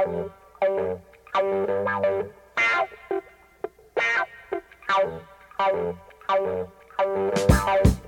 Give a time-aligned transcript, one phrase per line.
[0.00, 0.30] Thank
[7.84, 7.99] you.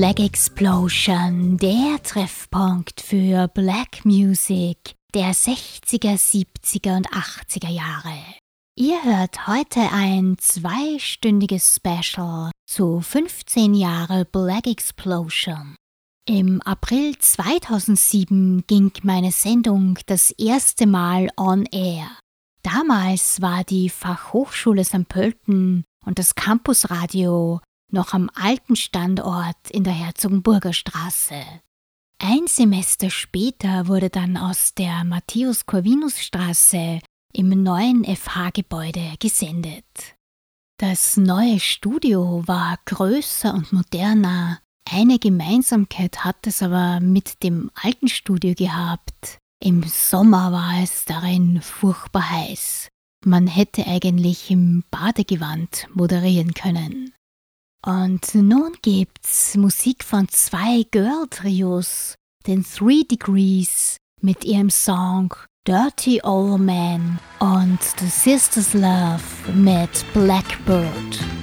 [0.00, 8.16] Black Explosion, der Treffpunkt für Black Music der 60er, 70er und 80er Jahre.
[8.78, 15.76] Ihr hört heute ein zweistündiges Special zu 15 Jahre Black Explosion.
[16.26, 22.08] Im April 2007 ging meine Sendung das erste Mal on air.
[22.62, 25.06] Damals war die Fachhochschule St.
[25.10, 27.60] Pölten und das Campusradio
[27.92, 31.42] noch am alten Standort in der Herzogenburger Straße.
[32.18, 37.00] Ein Semester später wurde dann aus der Matthäus-Corvinus-Straße
[37.32, 40.16] im neuen FH-Gebäude gesendet.
[40.78, 44.60] Das neue Studio war größer und moderner.
[44.90, 49.38] Eine Gemeinsamkeit hat es aber mit dem alten Studio gehabt.
[49.62, 52.88] Im Sommer war es darin furchtbar heiß.
[53.24, 57.12] Man hätte eigentlich im Badegewand moderieren können.
[57.84, 62.14] Und nun gibt's Musik von zwei Girl-Trios,
[62.46, 65.34] den Three Degrees, mit ihrem Song
[65.66, 69.22] Dirty Old Man und The Sisters Love
[69.54, 71.39] mit Blackbird.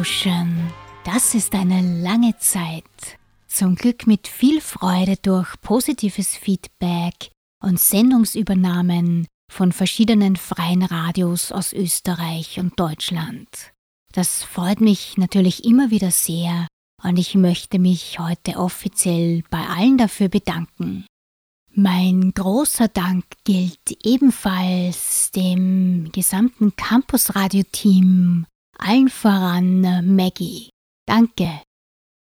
[0.00, 0.72] lauschen.
[1.04, 3.18] Das ist eine lange Zeit.
[3.48, 7.30] Zum Glück mit viel Freude durch positives Feedback
[7.62, 13.48] und Sendungsübernahmen von verschiedenen freien Radios aus Österreich und Deutschland.
[14.14, 16.66] Das freut mich natürlich immer wieder sehr
[17.02, 21.04] und ich möchte mich heute offiziell bei allen dafür bedanken.
[21.74, 28.46] Mein großer Dank gilt ebenfalls dem gesamten Campus Radio Team
[28.82, 30.70] allen voran äh, Maggie.
[31.06, 31.60] Danke.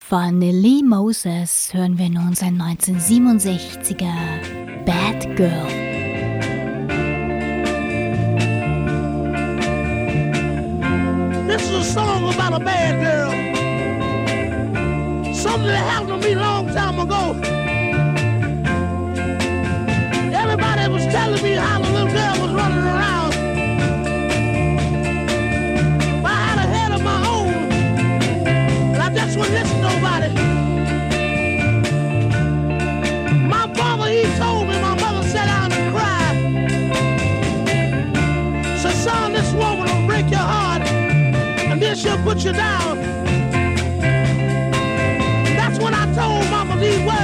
[0.03, 5.67] Von Lee Moses hören wir nun sein 1967er Bad Girl.
[11.47, 13.29] This is a song about a bad girl.
[15.35, 16.60] Something that happened to me long.
[29.41, 30.29] would listen to nobody.
[33.55, 36.37] My father, he told me, my mother sat down and cried.
[38.79, 42.97] Said, son, this woman will break your heart, and then she'll put you down.
[45.57, 47.20] That's when I told Mama Lee, well,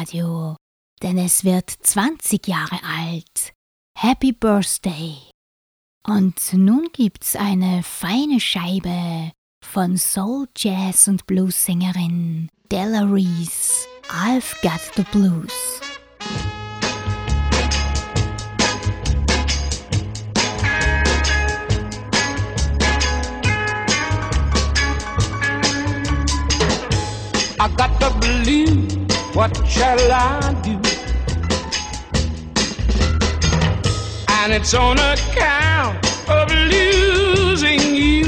[0.00, 0.56] Radio,
[1.02, 3.52] denn es wird 20 Jahre alt.
[3.98, 5.16] Happy Birthday!
[6.08, 13.86] Und nun gibt's eine feine Scheibe von Soul Jazz und Blues Sängerin Della Reese.
[14.08, 15.89] I've got the blues.
[29.40, 30.72] What shall I do?
[34.28, 35.96] And it's on account
[36.28, 38.19] of losing you.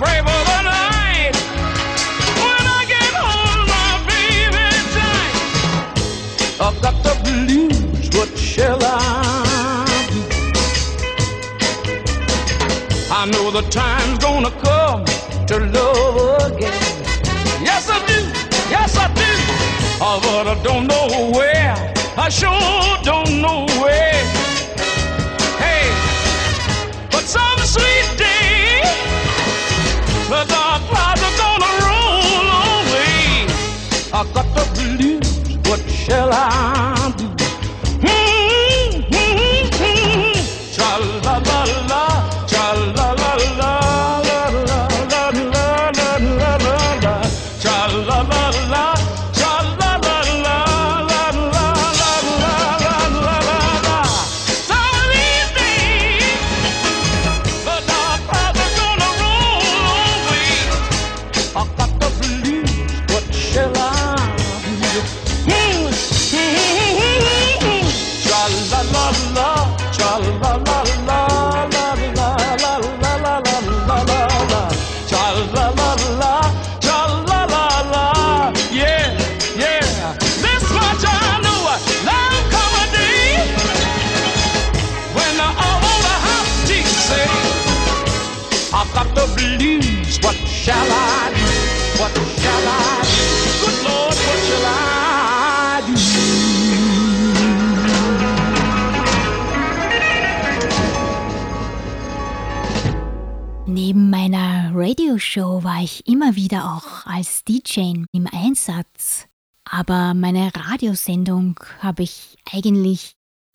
[0.00, 1.32] The night
[2.26, 4.68] when I get all my baby
[6.60, 10.06] I've got the blue, what shall I
[13.10, 15.04] I know the time's gonna come
[15.46, 16.72] to love again.
[17.62, 18.20] Yes, I do.
[18.70, 19.30] Yes, I do.
[20.00, 21.74] Oh, but I don't know where.
[22.16, 22.50] I sure
[23.02, 24.59] don't know where.
[30.30, 33.46] The dark clouds are gonna roll away.
[34.12, 35.58] I got the blues.
[35.68, 37.39] What shall I do?
[105.30, 109.28] Radioshow war ich immer wieder auch als DJ im Einsatz.
[109.68, 113.12] Aber meine Radiosendung habe ich eigentlich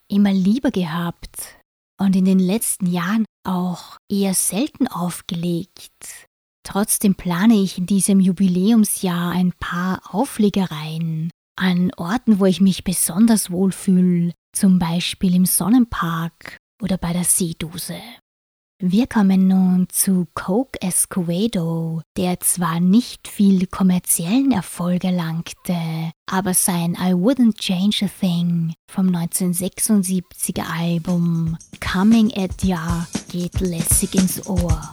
[0.08, 1.58] immer lieber gehabt
[2.00, 6.28] und in den letzten Jahren auch eher selten aufgelegt.
[6.64, 13.52] Trotzdem plane ich in diesem Jubiläumsjahr ein paar Auflegereien an Orten, wo ich mich besonders
[13.52, 18.00] wohlfühle, zum Beispiel im Sonnenpark oder bei der Seedose.
[18.82, 25.78] Wir kommen nun zu Coke Escovedo, der zwar nicht viel kommerziellen Erfolg erlangte,
[26.26, 34.14] aber sein I Wouldn't Change a Thing vom 1976er Album Coming at Ya geht lässig
[34.14, 34.92] ins Ohr.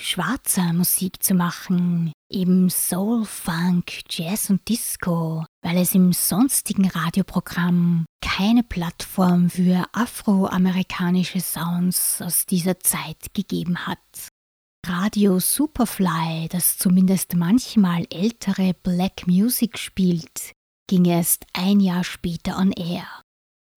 [0.00, 8.06] Schwarzer Musik zu machen, eben Soul, Funk, Jazz und Disco, weil es im sonstigen Radioprogramm
[8.22, 13.98] keine Plattform für afroamerikanische Sounds aus dieser Zeit gegeben hat.
[14.86, 20.52] Radio Superfly, das zumindest manchmal ältere Black Music spielt,
[20.88, 23.04] ging erst ein Jahr später on air.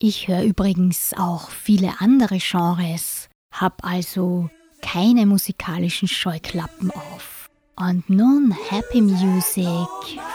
[0.01, 3.22] Ich höre übrigens auch viele andere Genres,
[3.53, 4.49] hab also
[4.81, 7.49] keine musikalischen Scheuklappen auf.
[7.75, 9.87] Und nun Happy Music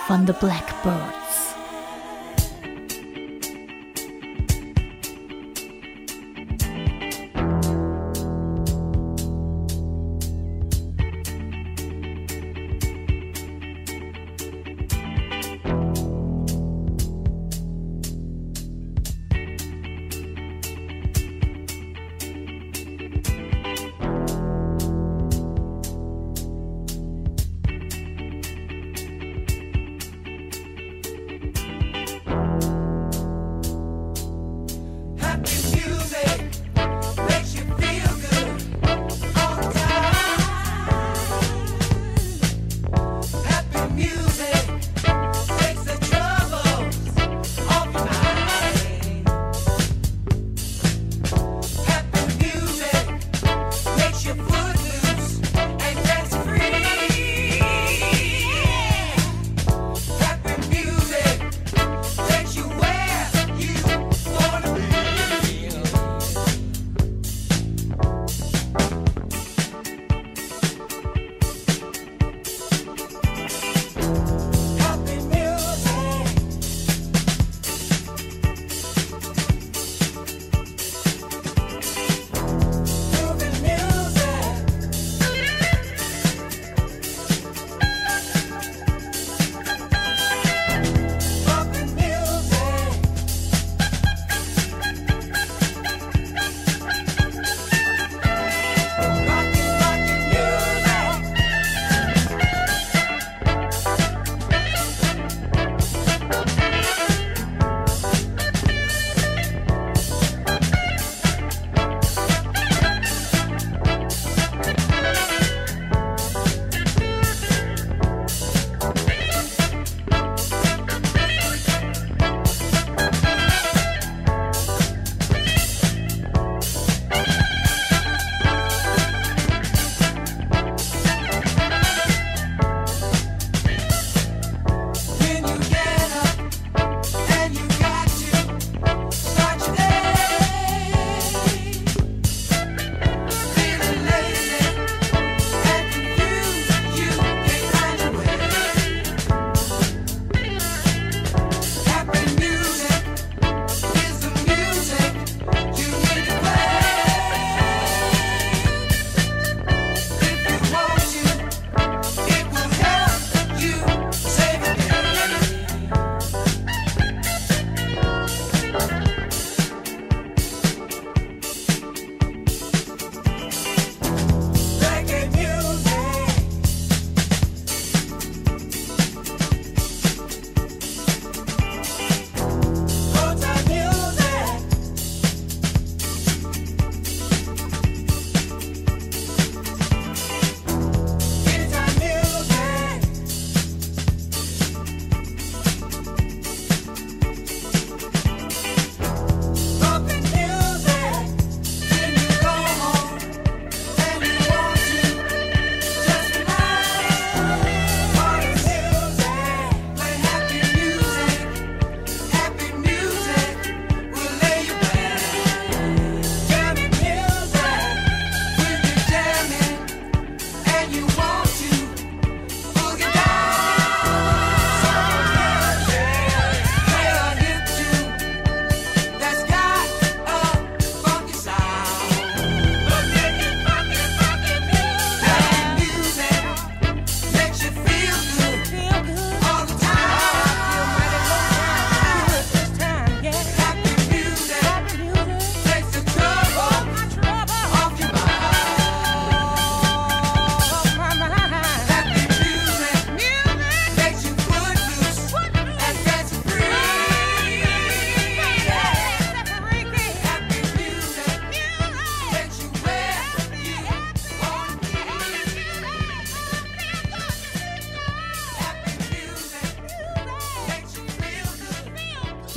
[0.07, 1.28] von The Blackbirds.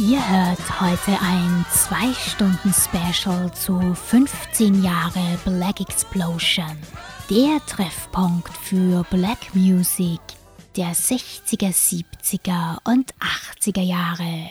[0.01, 6.75] Ihr hört heute ein 2-Stunden-Special zu 15 Jahre Black Explosion.
[7.29, 10.19] Der Treffpunkt für Black Music
[10.75, 14.49] der 60er, 70er und 80er Jahre.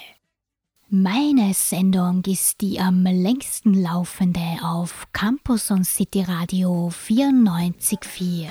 [0.89, 8.47] Meine Sendung ist die am längsten laufende auf Campus und City Radio 94.4.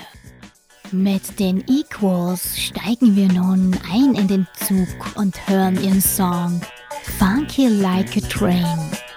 [0.92, 6.60] Mit den Equals steigen wir nun ein in den Zug und hören ihren Song
[7.04, 9.09] Funky Like a Train.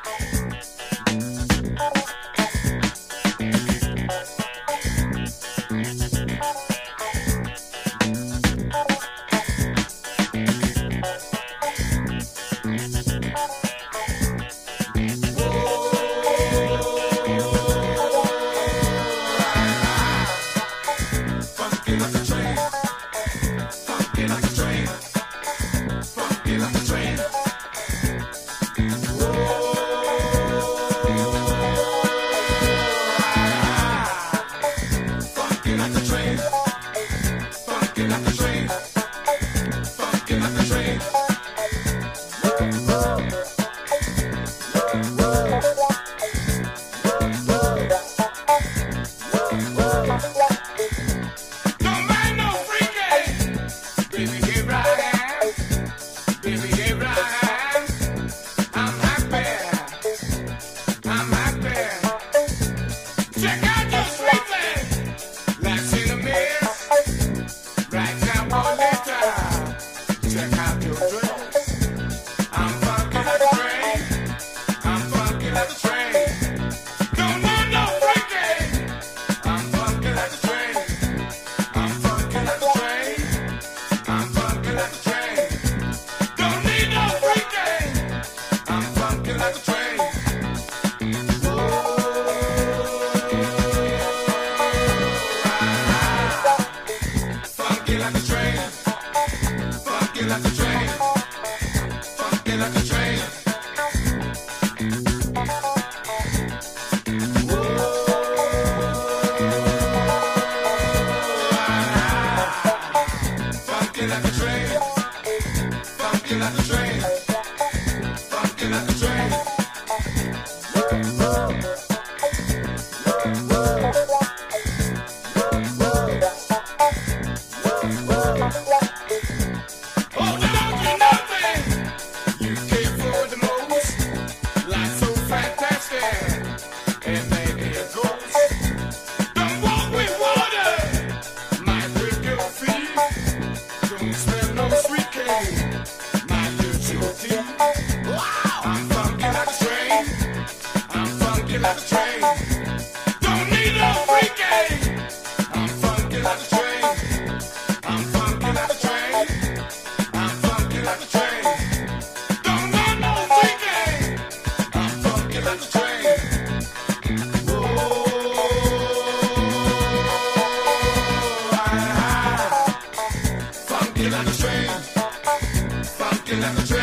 [176.43, 176.82] Like a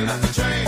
[0.00, 0.59] Looking at the train.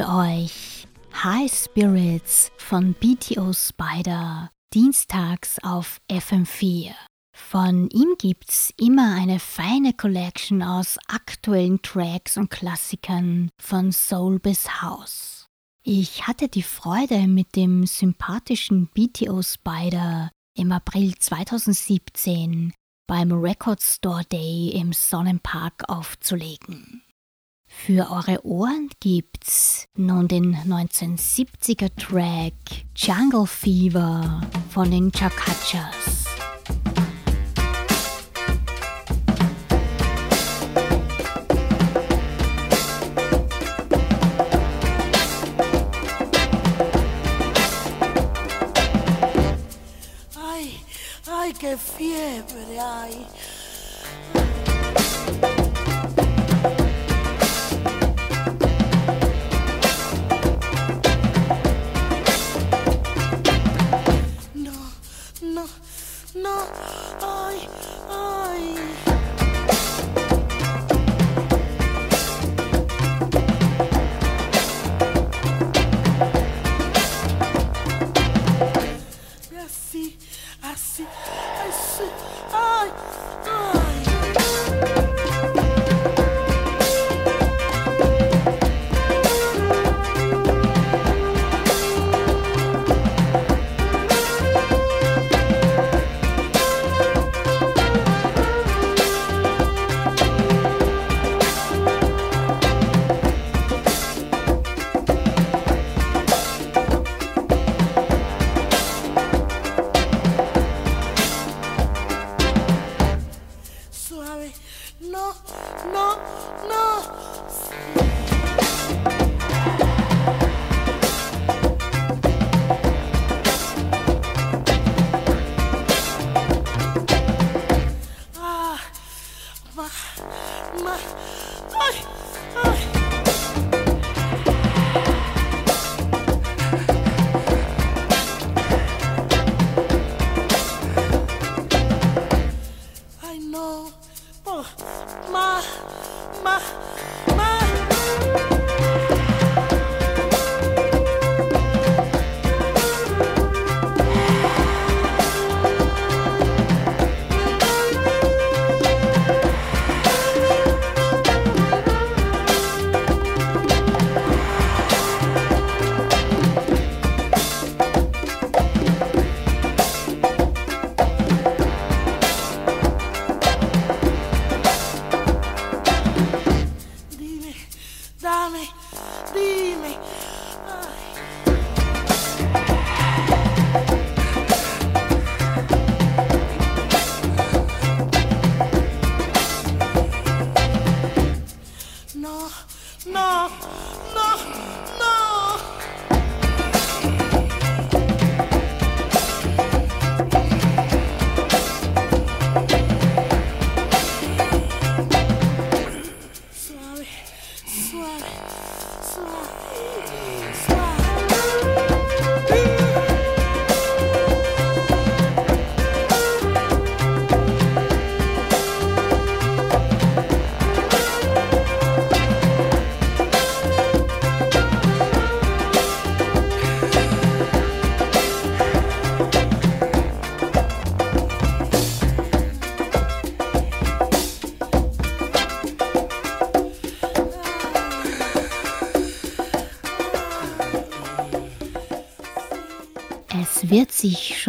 [0.00, 0.86] Für euch.
[1.12, 6.92] High Spirits von BTO Spider, dienstags auf FM4.
[7.36, 14.80] Von ihm gibt's immer eine feine Collection aus aktuellen Tracks und Klassikern von Soul bis
[14.80, 15.46] House.
[15.82, 22.72] Ich hatte die Freude, mit dem sympathischen BTO Spider im April 2017
[23.06, 27.02] beim Record Store Day im Sonnenpark aufzulegen.
[27.70, 36.20] Für eure Ohren gibt's nun den 1970er Track Jungle Fever von den Chakachas.
[51.60, 53.49] qué fiebre hay.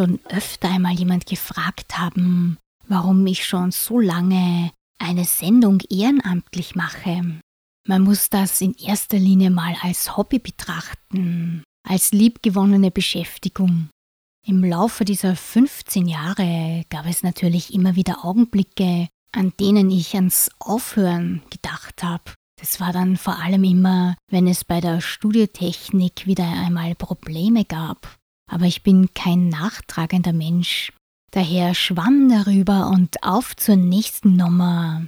[0.02, 7.40] Schon öfter einmal jemand gefragt haben, warum ich schon so lange eine Sendung ehrenamtlich mache.
[7.88, 13.90] Man muss das in erster Linie mal als Hobby betrachten, als liebgewonnene Beschäftigung.
[14.48, 20.50] Im Laufe dieser 15 Jahre gab es natürlich immer wieder Augenblicke, an denen ich ans
[20.58, 22.34] Aufhören gedacht habe.
[22.60, 28.18] Das war dann vor allem immer, wenn es bei der Studiotechnik wieder einmal Probleme gab.
[28.52, 30.92] Aber ich bin kein nachtragender Mensch.
[31.32, 35.08] Daher schwamm darüber und auf zur nächsten Nummer.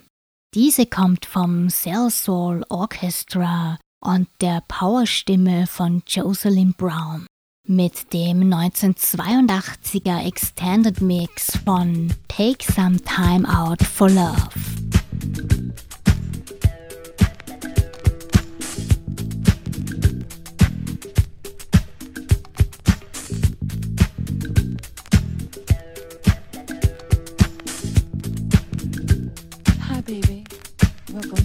[0.55, 7.27] Diese kommt vom Cell Soul Orchestra und der Powerstimme von Jocelyn Brown
[7.67, 14.49] mit dem 1982er Extended Mix von Take Some Time Out for Love.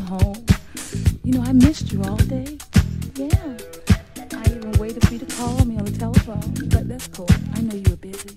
[0.09, 0.47] home.
[1.23, 2.57] You know, I missed you all day.
[3.15, 3.29] Yeah.
[4.33, 7.29] I even waited for you to call me on the telephone, but that's cool.
[7.55, 8.31] I know you were busy.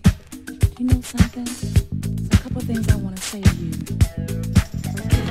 [0.78, 1.45] You know something?
[1.45, 5.30] There's a couple of things I want to say to you.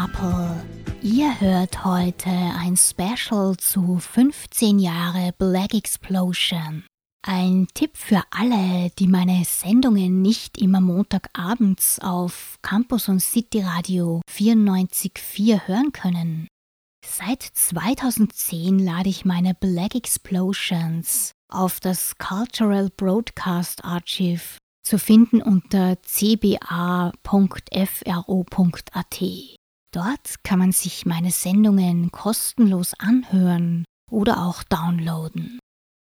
[0.00, 0.64] Marple.
[1.02, 6.84] Ihr hört heute ein Special zu 15 Jahre Black Explosion.
[7.26, 14.22] Ein Tipp für alle, die meine Sendungen nicht immer Montagabends auf Campus und City Radio
[14.32, 16.48] 94.4 hören können.
[17.04, 25.96] Seit 2010 lade ich meine Black Explosions auf das Cultural Broadcast Archive zu finden unter
[26.00, 27.12] cba.fro.at.
[29.92, 35.58] Dort kann man sich meine Sendungen kostenlos anhören oder auch downloaden.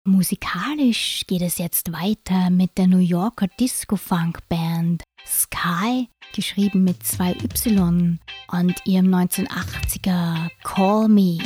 [0.05, 8.19] Musikalisch geht es jetzt weiter mit der New Yorker Disco-Funk-Band Sky, geschrieben mit zwei Y,
[8.51, 11.37] und ihrem 1980er Call Me.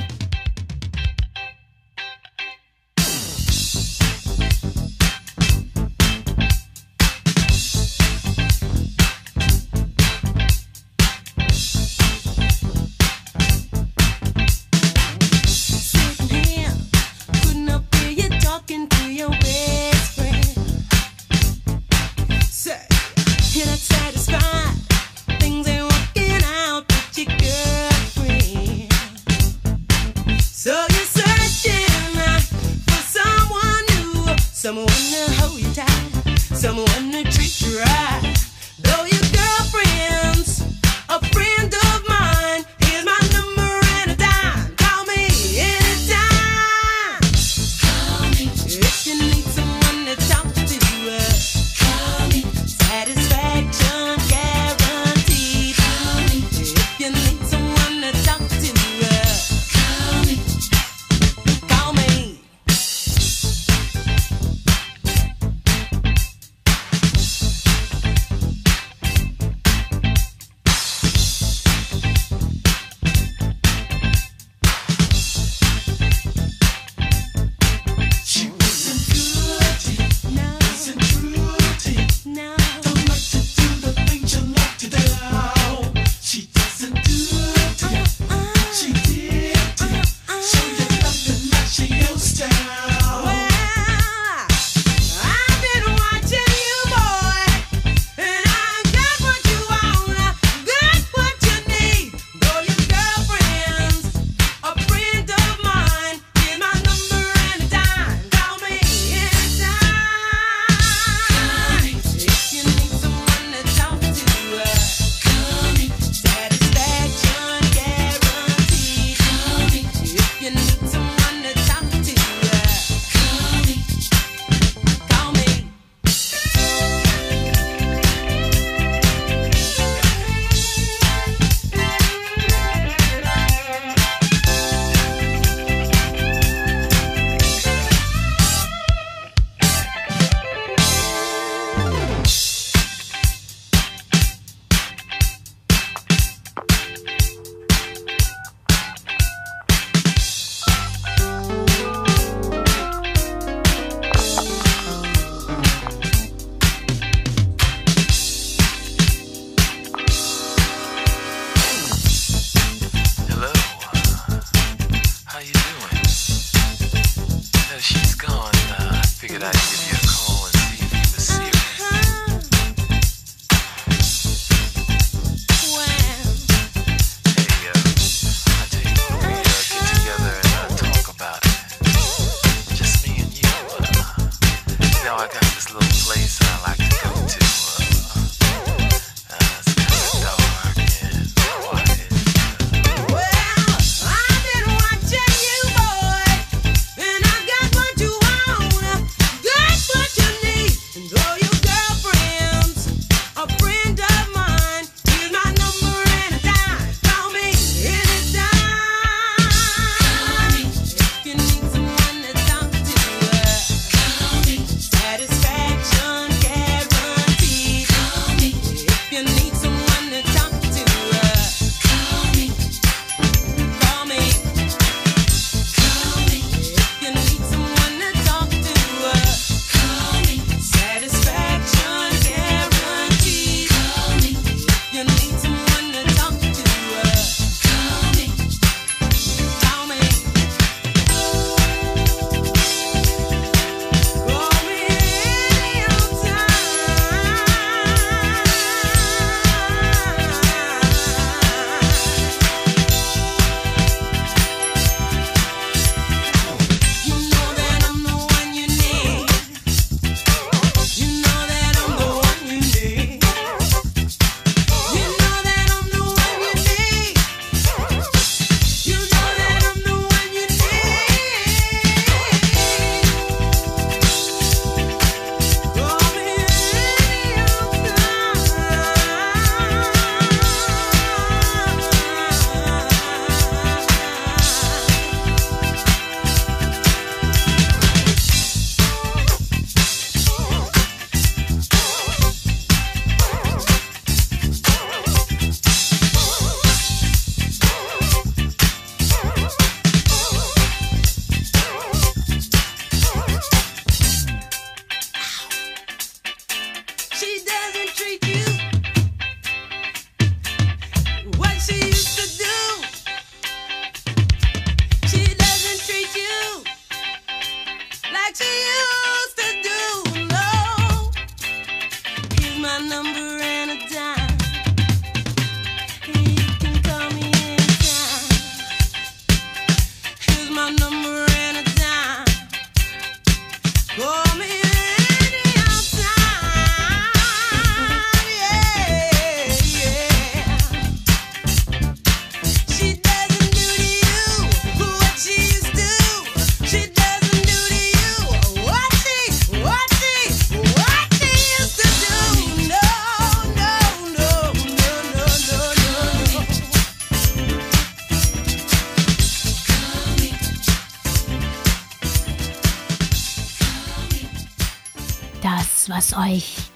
[318.28, 318.66] like she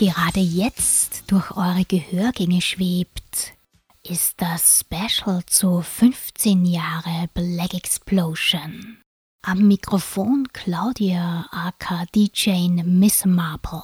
[0.02, 3.54] gerade jetzt durch eure Gehörgänge schwebt,
[4.04, 8.98] ist das Special zu 15 Jahre Black Explosion.
[9.46, 13.84] Am Mikrofon Claudia aka DJ Miss Marple.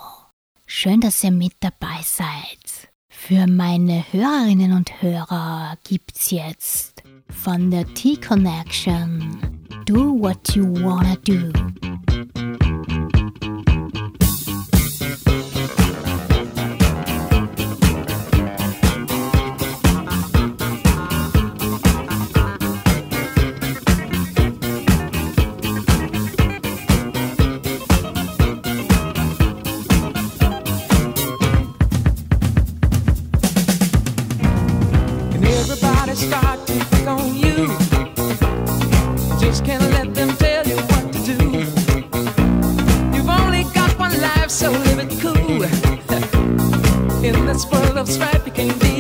[0.66, 2.90] Schön, dass ihr mit dabei seid.
[3.12, 12.47] Für meine Hörerinnen und Hörer gibt's jetzt von der T-Connection Do What You Wanna Do.
[45.50, 48.97] In this world of strife, you can't be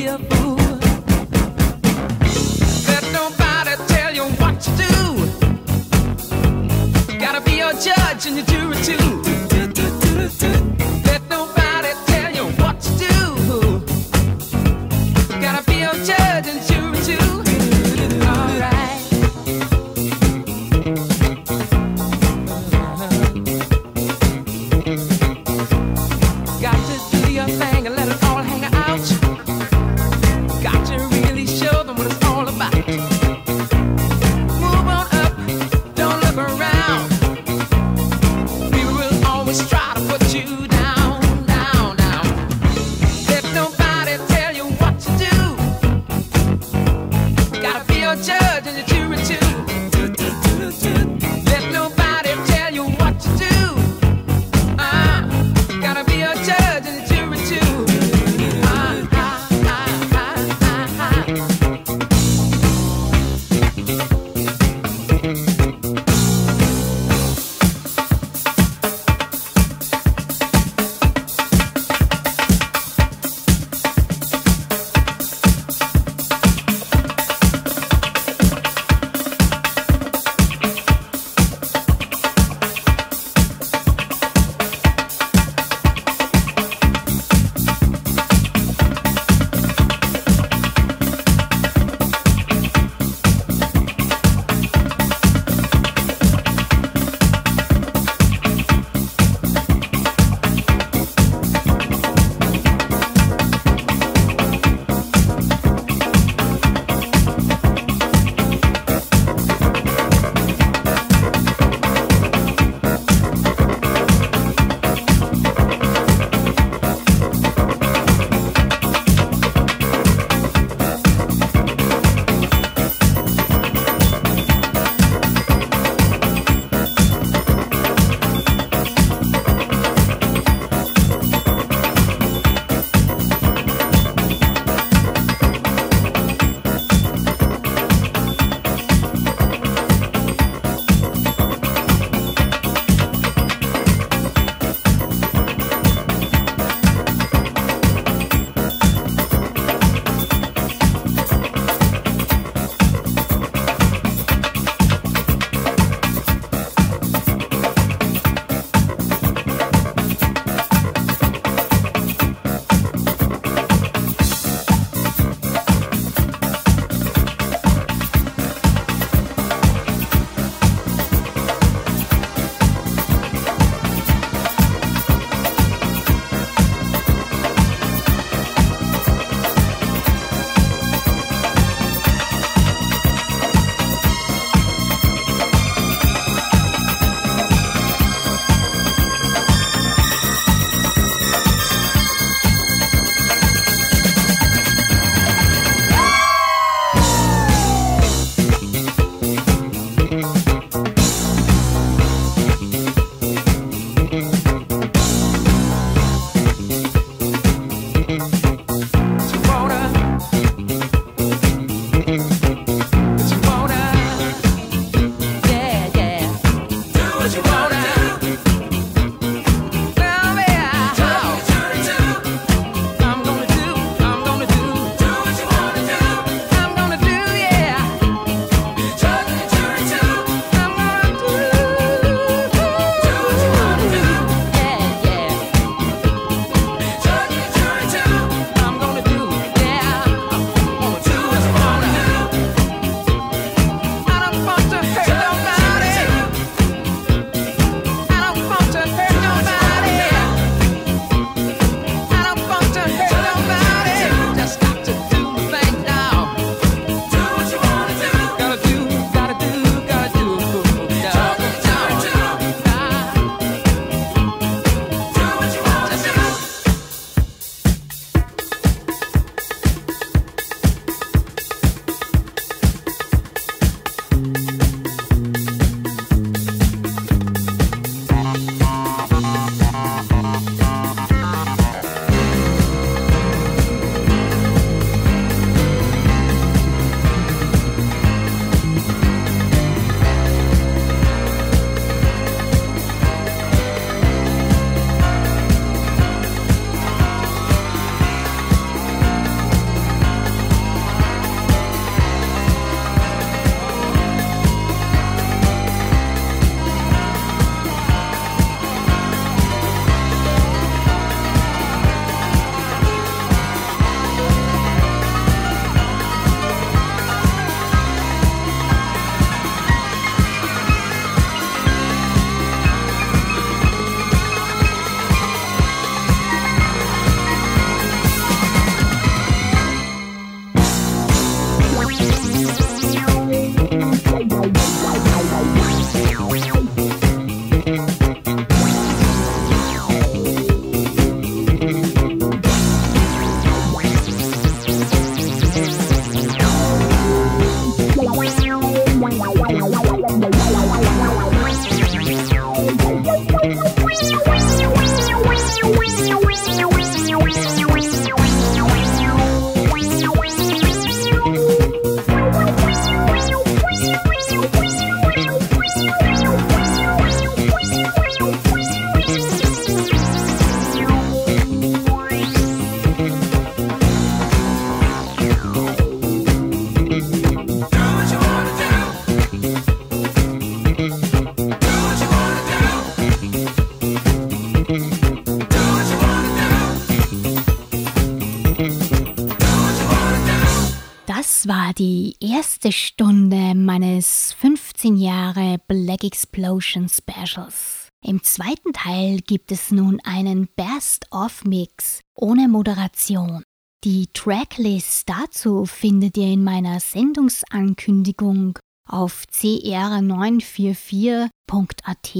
[391.77, 397.89] die erste Stunde meines 15 Jahre Black Explosion Specials.
[398.03, 403.43] Im zweiten Teil gibt es nun einen Best-of-Mix ohne Moderation.
[403.83, 408.57] Die Tracklist dazu findet ihr in meiner Sendungsankündigung
[408.89, 412.15] auf cr944.at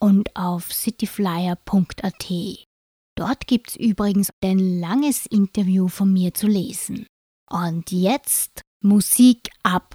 [0.00, 2.32] und auf cityflyer.at.
[3.16, 7.06] Dort gibt's übrigens ein langes Interview von mir zu lesen.
[7.50, 9.94] Und jetzt Musik ab